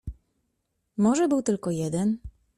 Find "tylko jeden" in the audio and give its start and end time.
1.43-2.17